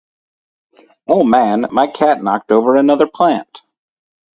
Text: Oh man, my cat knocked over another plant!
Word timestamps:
Oh 1.07 1.23
man, 1.23 1.67
my 1.71 1.85
cat 1.85 2.23
knocked 2.23 2.49
over 2.51 2.75
another 2.75 3.05
plant! 3.05 3.61